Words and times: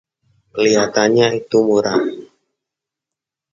Kelihatannya 0.53 1.27
itu 1.39 1.57
murah. 1.67 1.99